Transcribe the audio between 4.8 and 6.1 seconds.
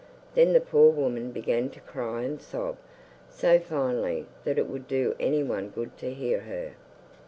do anyone good